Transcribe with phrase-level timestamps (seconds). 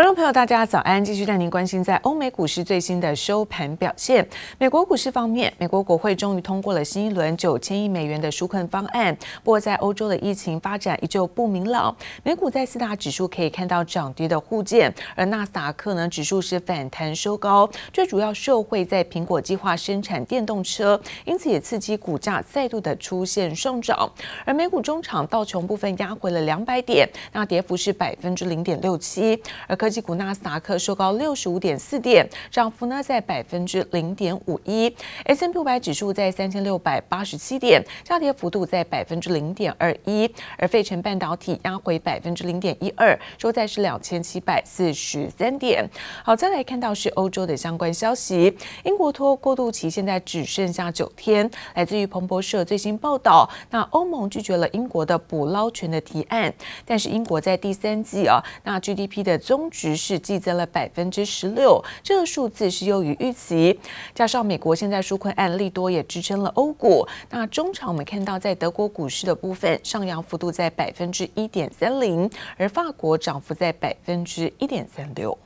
[0.00, 1.04] 观众朋友，大家早安！
[1.04, 4.26] 继续带您关心在欧美股市最新的收盘表现。
[4.56, 9.14] 美国股市方面，美国国会终于通过了新一轮九千亿美元的纾困方案。
[9.44, 24.10] 不过，在欧洲的疫情发展依旧不明朗，美股在四大指数可以看到涨跌的互见，而纳斯达克呢指数是反弹收高，最主要受惠在苹果计划生产电动车，因此也刺激股价再度的出现上涨。
[24.46, 34.94] 而美股中场道琼部分压回了两百点，那跌幅是百分之零点六七，而科技股纳斯达克收高六十五点四点，涨幅呢在百分之零点五一。
[35.24, 40.30] S&P 五百指数在三千六百八十七点，下跌幅度在百分之零点二一。
[40.56, 45.88] 而费城半导体压回百分之零点一二，收在是两千七百四十三点。
[46.24, 51.50] 好，再来看到是欧洲的相关消息，英国脱过渡期现在只剩下九天。
[51.74, 56.52] 来自于彭博社最新报道，那欧盟拒绝了英国的捕捞权的提案，
[56.84, 63.78] 但是英国在第三季啊，那 GDP 的中值是激增了百分之十六，这个数字是优于预期。
[64.14, 67.06] 加上美国现在纾困案利多也支撑了欧股。
[67.30, 75.36] 那中场我们看到在德国股市的部分上扬幅度在百分之一点三零，而法国涨幅在百分之一点三六。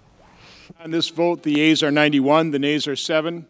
[0.84, 3.44] On this vote, the A's are 91, the N's are 7.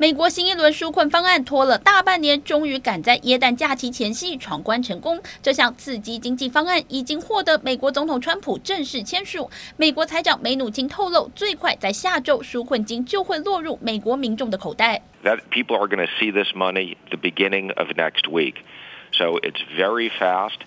[0.00, 5.20] 美国新一轮纾困方案拖了大半年，终于赶在耶诞假期前夕闯关成功。
[5.42, 9.50] 这项刺激经济方案已经获得美国总统川普正式签署。
[9.76, 15.02] 美国财长梅努钦透露，最快在下周纾困金就会落入美国民众的口袋。
[15.22, 18.54] That people are going to see this money the beginning of next week,
[19.12, 20.60] so it's very fast.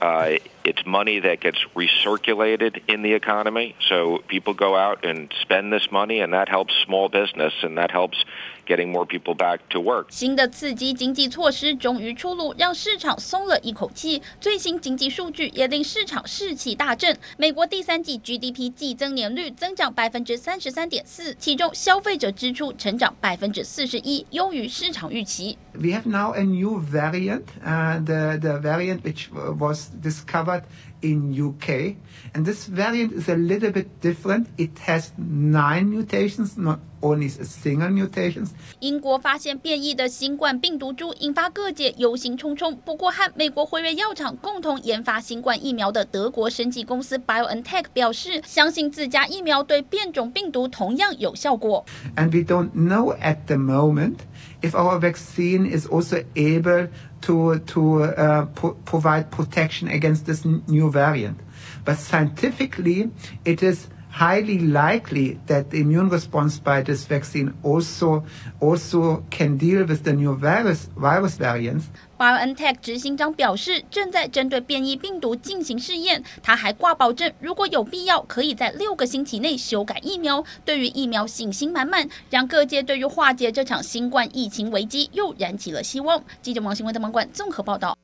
[0.00, 5.71] Uh, it's money that gets recirculated in the economy, so people go out and spend
[5.71, 8.23] this money, and that helps small business, and that helps
[8.65, 10.05] getting more people back to work.
[10.09, 14.21] 新的刺激经济措施终于出炉，让市场松了一口气。
[14.39, 17.17] 最新经济数据也令市场士气大振。
[17.37, 25.57] 美国第三季 GDP 季增年率增长百分之三十三点四，其中消费者支出成长百分之四十一，优于市场预期。
[25.73, 29.27] We have now a new variant, uh, the the variant which
[29.57, 30.56] was discovered
[31.01, 31.95] in UK,
[32.33, 34.47] and this variant is a little bit different.
[34.57, 38.51] It has nine mutations, not only a single mutations.
[38.79, 42.73] 英国发现变异的新冠病毒株，引发各界忧心忡忡。
[42.85, 51.83] 不过，和美国辉瑞药厂共同研发新冠疫苗的德国生技公司 BioNTech 表示，相信自家疫苗对变种病毒同样有效果。
[52.15, 54.19] And we don't know at the moment
[54.62, 56.88] if our vaccine is also able
[57.22, 61.40] to to uh, pro provide protection against this new variant.
[61.84, 63.10] But scientifically,
[63.44, 68.24] it is highly likely that the immune response by this vaccine also
[68.60, 71.84] also can deal with the new virus virus variants.
[72.18, 76.22] BioNTech 执行长表示，正在针对变异病毒进行试验。
[76.42, 80.44] 他还挂保证，如果有必要，可以在六个星期内修改疫苗。
[80.64, 86.22] 对于疫苗信心满满，让各界对于化解这场新冠疫情危机又燃起了希望。
[86.42, 87.96] 记者王新文的网管综合报道。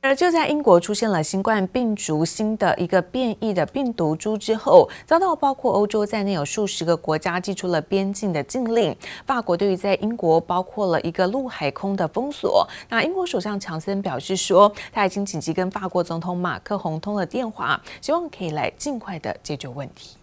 [0.00, 8.96] 而就在英国出现了新冠病毒新的一个变异的病毒株之后，遭到包括欧洲在内有数十个国家寄出了边境的禁令。
[9.26, 12.66] 法国对于在英国包括了一个陆海空的封锁。
[12.88, 20.17] 那英国首相强森表示说，他已经紧急跟法国总统马克宏通了电话，希望可以来尽快的解决问题。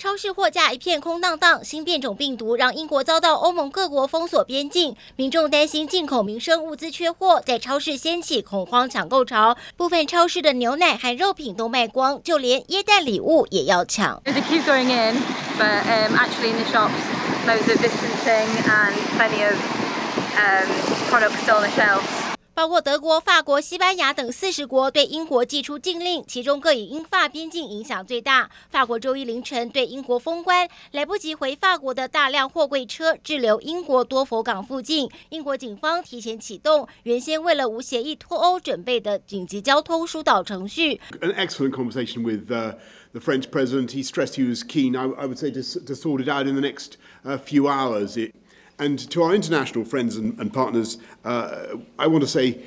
[0.00, 14.22] 超市货架一片空荡荡，新变种病毒让英国遭到欧盟各国封锁边境，民众担心进口民生物资缺货，在超市掀起恐慌抢购潮，部分超市的牛奶和肉品都卖光，就连耶诞礼物也要抢。
[22.58, 28.50] 包括德国、法国、西班牙等四十国对英国祭出禁令，其中各以英法边境影响最大。
[28.68, 35.08] 法国周一凌晨对英国封关，来不及回法国的大量货柜车滞留英国多佛港附近。
[35.28, 41.00] 英国警方提前启动原先为了无协议脱欧准备的紧急交通疏导程序。
[41.20, 43.92] An excellent conversation with the French president.
[43.92, 46.96] He stressed he was keen, I would say, to sort it out in the next
[47.44, 48.18] few hours.
[48.78, 52.60] And to our international friends and partners, I want to say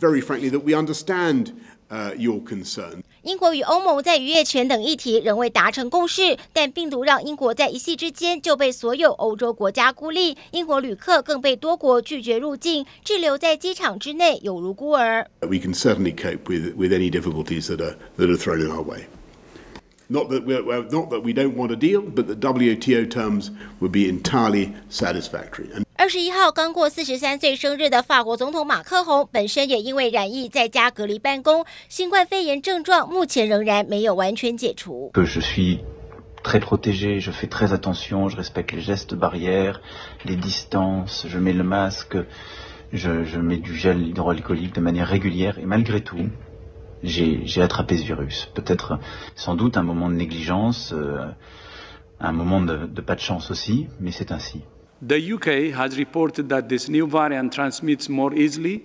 [0.00, 1.52] very frankly that we understand
[2.18, 3.02] your concern.
[3.22, 15.26] 英国与欧盟在渔业权等议题仍未达成共识，但病毒让英国在一夕之间就被所有欧洲国家孤立，英国旅客更被多国拒绝入境，滞留在机场之内有如孤儿。
[15.40, 19.06] We can certainly cope with with any difficulties that are that are thrown in our way.
[20.08, 23.90] Not that we're, not that we don't want a deal, but the WTO terms would
[23.90, 25.68] be entirely satisfactory.
[25.96, 35.10] 二十一号刚过四十三岁生日的法国总统马克宏，本身也因为染疫在家隔离办公，新冠肺炎症状目前仍然没有完全解除。
[36.44, 39.80] très protégé, je fais très attention, je respecte les gestes barrières,
[40.26, 42.18] les distances, je mets le masque,
[42.92, 46.28] je, je mets du gel hydroalcoolique de manière régulière et malgré tout,
[47.04, 48.48] j'ai attrapé ce virus.
[48.54, 48.98] Peut-être
[49.34, 51.30] sans doute un moment de négligence, euh,
[52.20, 54.62] un moment de, de pas de chance aussi, mais c'est ainsi.
[55.06, 58.82] The UK has reported that this new variant transmits more easily,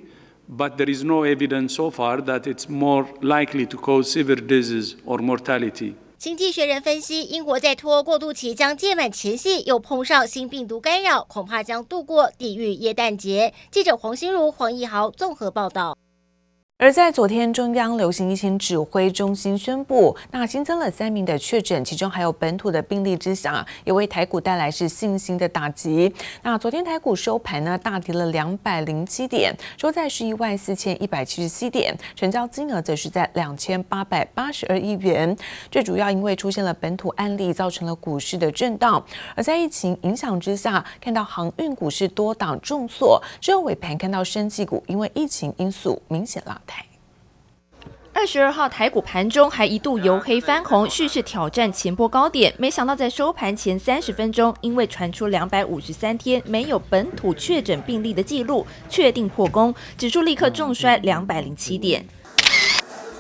[0.48, 4.98] but there is no evidence so far that it's more likely to cause severe disease
[5.06, 5.94] or mortality.
[6.18, 13.54] 经济学人分析，英国在脱欧过渡期将届满前夕，又碰上新病毒干扰，恐怕将度过地狱耶诞节。
[13.72, 15.96] 记者黄心如、黄义豪综合报道。
[16.82, 26.10] 而在昨天，中央流行疫情指挥中心宣布，那新增了三名的确诊，其中还有本土的病例之下，也为台股带来是信心的打击。
[26.42, 35.36] 那昨天台股收盘呢，大跌了两百零七点，收在是一万四千一百七十七点，成交金额则是在两千八百八十二亿元。
[35.70, 39.06] 最主要因为出现了本土案例，造成了股市的震荡。
[39.36, 46.62] 而在疫情影响之下，看到航运股市多档重挫，之后尾盘看到生技股因为疫情因素明显了。
[48.20, 62.06] 二十二号台股盘中还一度由黑翻红，蓄势挑战前波高点，没想到在收盘前三十分钟，因为传出两百五十三天没有本土确诊病例的记录，确定破功，指数立刻重摔两百零七点。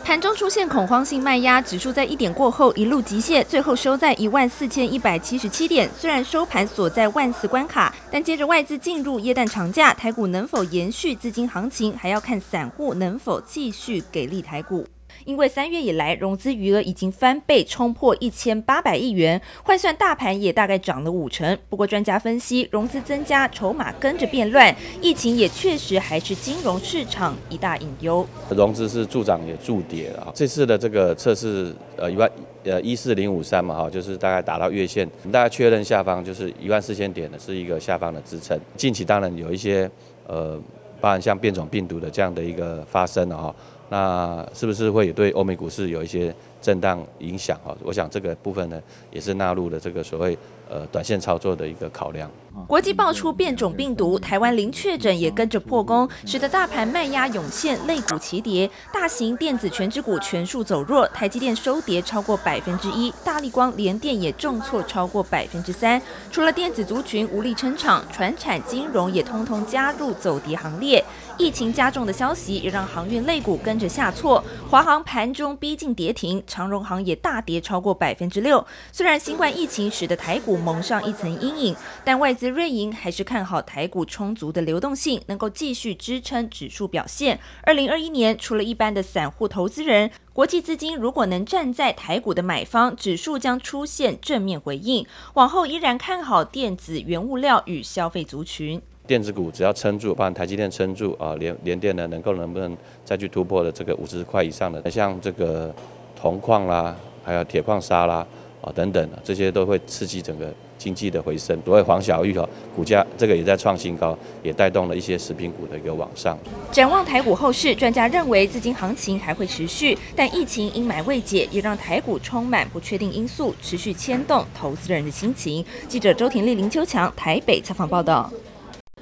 [0.10, 5.88] 盘中出现恐慌性卖压，指数在一点过后一路急泻，最后收在一万四千一百七十七点。
[5.96, 14.84] 虽然收盘锁在万四关卡，但接着外资进入耶诞长假，台股能否延续资金行情，还要看散户能否继续给力台股。
[15.26, 21.58] 因为三月以来融资余额已经翻倍，冲破一千八百亿元，换算大盘也大概涨了五成。
[21.70, 28.26] 不过专家分析，融资增加，筹码跟着变乱，疫情也确实还是金融市场一大隐忧。
[28.50, 30.32] 融资是助涨也助跌了。
[30.34, 32.30] 这次的这个测试，呃一万
[32.64, 38.60] 呃一四零五三嘛哈，就是大概达到月线，我们大概确认下方就是一万四千点的是一个下方的支撑。
[38.76, 39.90] 近期当然有一些
[40.28, 40.60] 呃，
[41.02, 43.56] 包含像变种病毒的这样的一个发生了哈。
[43.90, 47.58] 那是不是会有对欧美股市有一些震荡影响？
[47.66, 48.82] 啊，我想这个部分呢，
[49.12, 50.38] 也是纳入了这个所谓
[50.70, 52.30] 呃短线操作的一个考量。
[52.68, 66.02] 国际爆出变种病毒，台湾零确诊也跟着破功，使得大盘卖压涌现，类股齐跌，大型电子权值股全数走弱，台积电收跌超过百分之一，大立光、联电也重挫超过百分之三。
[66.32, 70.99] 除了电子族群无力撑场，传产金融也通通加入走跌行列。
[71.40, 78.64] 疫情加重的消息也让航运类股跟着下挫，华航盘中逼近跌停，长荣航也大跌超过百分之六。
[78.92, 87.40] 虽然新冠疫情使得台股蒙上一层阴影，但外资瑞银还是看好台股充足的流动性，能够继续支撑指数表现。
[87.64, 95.08] 二零二一年，除了一般的散户投资人，国际资金如果能站在台股的买方，指数将出现正面回应。
[95.36, 98.82] 往后依然看好电子、原物料与消费族群。
[99.10, 105.74] 电子股只要撑住，包括台积电撑住啊，联联电呢能够能不能再去突破的这个五十块以上的，像这个
[106.16, 108.24] 铜矿啦，还有铁矿砂啦
[108.62, 111.60] 啊等等，这些都会刺激整个经济的回升。
[111.66, 116.38] 所谓黄小玉哈，股价这个也在创新高，也带动了一些食品股的一个往上。
[116.72, 125.66] 展望台股后市，专家认为资金行情还会持续，但疫情阴霾未解，也让台股充满不确定因素，持续牵动投资人的心情。
[125.88, 128.32] 记者周婷丽、林秋强台北采访报道。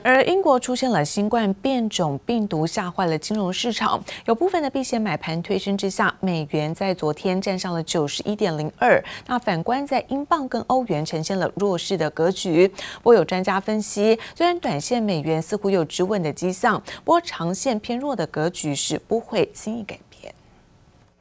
[0.07, 4.01] 而英国出现了新冠变种病毒，吓坏了金融市场。
[4.23, 9.03] 有部分的避险买盘推升之下，美元在昨天站上了九十一点零二。
[9.25, 12.69] 那反观在英镑跟欧元呈现了弱势的格局。
[12.69, 20.06] 不过有专家分析，虽然短线美元似乎有止稳的迹象，不过长线偏弱的格局是不会轻易改变。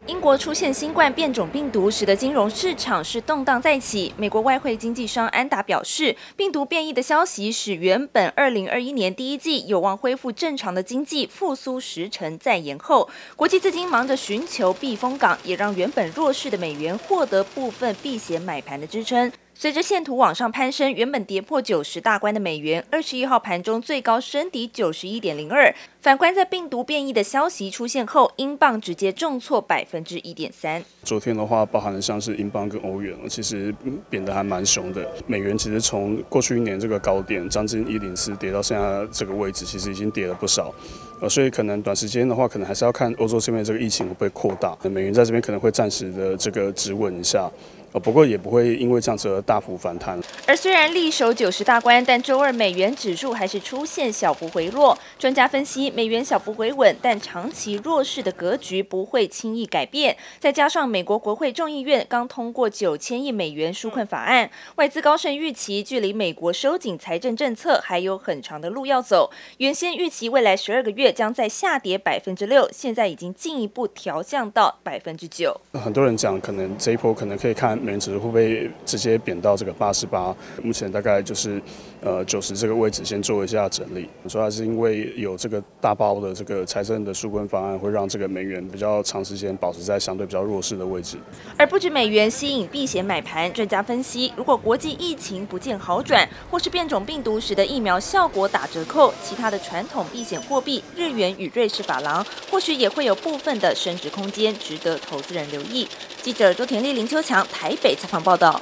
[0.07, 4.15] 英国出现新冠变种病毒，使得金融市场是动荡再起。
[4.17, 13.11] 美国外汇经纪商安达表示，病毒变异的消息使原本二零二一年第一季有望恢复正常的经济复苏时程再延后。
[13.35, 19.33] 国际资金忙着寻求避风港，也让原本弱势的美元获得部分避险买盘的支撑。
[19.59, 25.75] 随着线图往上攀升，原本跌破九十大关的美元，二十一号盘中最高升抵九十一点零二。
[26.03, 30.85] 反观在病毒变异的消息出现后，英镑直接重挫百分之一点三。
[31.03, 33.75] 昨天的话，包含了像是英镑跟欧元，其实
[34.11, 35.11] 贬得还蛮凶的。
[35.27, 40.71] 美元其实从过去一年这个高点将近一零四跌到现在这个位置，其实已经跌了不少。
[41.19, 44.77] 呃，所以可能短时间的话，可能还是要看欧洲这边这个疫情会不会扩大。
[44.83, 47.51] 美元在这边可能会暂时的这个止稳一下。
[47.97, 50.21] 呃，不过也不会因为这样子而大幅反弹。
[50.47, 54.97] 而虽然力守九十大关，但周二美元指数还是出现小幅回落。
[55.19, 60.15] 专家分析，美元小幅回稳，但长期弱势的格局不会轻易改变。
[60.39, 69.31] 再加上美国国会众议院刚通过九千亿美元纾困法案，外资高盛预期距离美国收紧财政政策还有很长的路要走。
[69.57, 75.59] 原先预期未来十二个月将在下跌百分之六，现在已经进一步调降到百分之九。
[75.73, 81.63] 很多人讲，可能这一波可能可以看美元指数会不会直接贬到这个八十八，目前大概就是
[82.01, 84.09] 呃九十这个位置先做一下整理。
[84.27, 91.17] 主要是因为有这个大包的这个财政的纾困方案，会让这个美元比较长时间保持在相对比较弱势的位置。
[91.57, 105.87] 而不止美元吸引避险买盘，专家分析，如果国际疫情不见好转，或是变种病毒使得疫苗效果打折扣，其他的传统避险货币日元与瑞士法郎，或许也会有部分的升值空间，值得投资人留意。
[106.27, 108.61] 记者周婷丽、林秋强台北采访报道。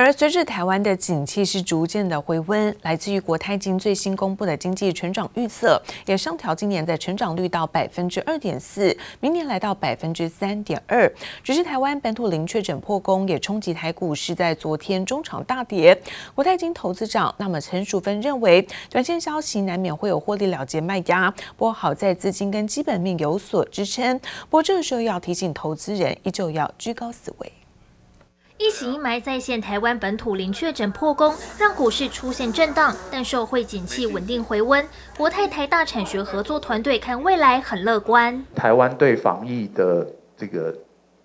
[0.00, 11.12] 而随着台湾的景气是逐渐的回温，来自于国泰金最新公布的经济成长预测，也上调今年的成长率到百分之二点四，明年来到百分之三点二。
[11.42, 16.00] 只是台湾本土零确诊破功，也冲击台股是在昨天中场大跌。
[16.32, 24.16] 国泰金投资长那么陈淑芬认为，短线消息难免会有获利了结卖压，不过好在资金跟基本面有所支撑。
[24.18, 27.52] 不过这个时候要提醒投资人，依旧要居高思危。
[28.60, 34.84] 疫情阴霾再现，台湾本土零确诊破功，让股市出现震荡，但受惠景气稳定回温，
[35.16, 38.44] 国泰台大产学合作团队看未来很乐观。
[38.56, 40.04] 台湾对防疫的
[40.36, 40.74] 这个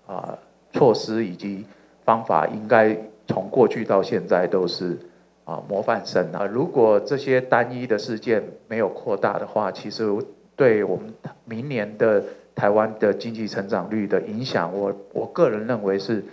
[0.06, 0.38] 啊、
[0.74, 1.66] 措施以及
[2.06, 2.96] 方法，应该
[3.28, 5.00] 从过去到现在都是
[5.44, 6.46] 啊、模范生啊。
[6.46, 10.08] 如果这些单一的事件没有扩大的话，其实
[10.56, 11.12] 对我们
[11.46, 12.24] 明年的
[12.54, 16.24] 台湾的经济成长率的影响，我我个人认为是。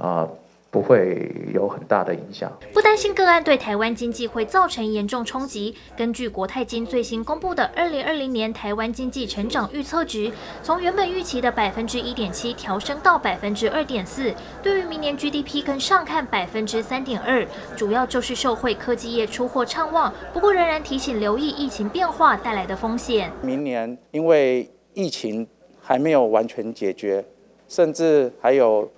[0.00, 0.26] 啊，
[0.70, 2.50] 不会有很大的影响。
[2.72, 5.74] 不担心个案对台湾经济会造成严重冲击。
[5.96, 14.32] 根据国泰金最新公布的二零二零年台湾经济成长预测值，从原本预期的百分之一点七调升到百分之二点四。
[14.62, 20.14] 对于明年 GDP 更上看百分之三点二，主要就是受惠科技业出货畅旺。
[20.32, 23.30] 不过仍然提醒留意疫情变化带来的风险。
[23.42, 25.46] 明年因为疫情
[25.82, 27.24] 还没有完全解决，
[27.68, 28.88] 甚至还有。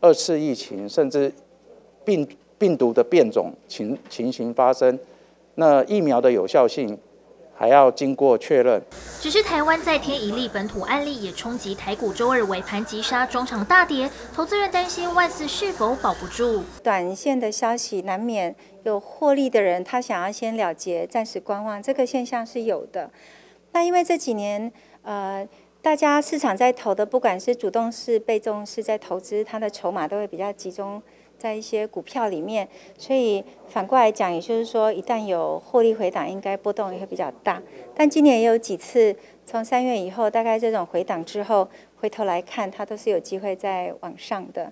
[0.00, 1.32] 二次疫情，甚至
[2.04, 2.26] 病
[2.56, 4.98] 病毒的变种情情形发生，
[5.56, 6.98] 那疫苗的有效性
[7.54, 8.82] 还要经过确认。
[9.20, 14.10] 只是台湾再添一例本土案例，也冲击台股周二尾盘急杀，中场大跌。
[14.34, 16.62] 投资人担心万四是否保不住？
[16.82, 18.54] 短线的消息难免
[18.84, 23.10] 有获利的人，他想要先了结，暂时观望，这个现象是有的。
[23.72, 25.46] 那因为这几年，呃。
[25.82, 31.02] 大家市场在投的，不管是主动式、被动式在投资，它的筹码都会比较集中
[31.38, 32.68] 在一些股票里面。
[32.98, 37.62] 所以反过来讲，也就是说，一旦有获利回档，应该波动也会比较大。
[37.94, 39.16] 但今年也有几次，
[39.50, 41.68] 从三月以后，大概这种回档之后。
[41.96, 44.70] 回头来看，它都是有机会再往上的。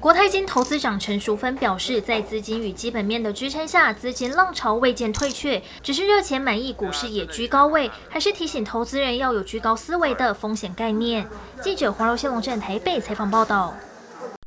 [0.00, 11.26] 国泰金投资长陈淑芬表示，在资金与基本面的支撑下，资金浪潮未见退却，只是热钱满意，股市也居高位，还是提醒投资人要有居高思维的风险概念。
[11.60, 13.74] 记者黄柔新龙镇台北采访报道。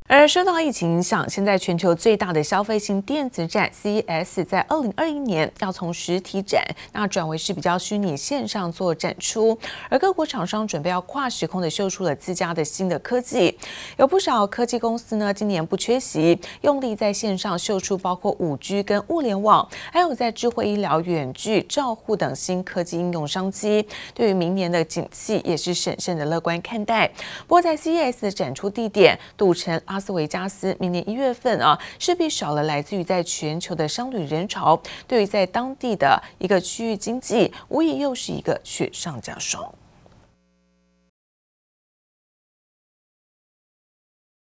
[0.07, 9.57] 而受到疫情影响，现在全球最大的消费性电子展 CES 在二零二一年要从实体展那转为是比较虚拟线上做展出，
[9.89, 13.57] 而各国厂商准备要跨时空的秀出了自家的新的科技，
[13.97, 27.07] 有不少科技公司呢今年不缺席，用力在线上秀出包括五 G 跟物联网，还有在智慧医疗、远距照护等新科技应用商机，对于明年的景气也是审慎的乐观看待。
[27.47, 30.03] 不过在 CES 的展出地点赌城拉。
[30.03, 39.73] 斯维加斯明年一月份啊，势必少了来自于在全球的商旅人潮，对于在当地的一个区域经济，无疑又是一个雪上加霜。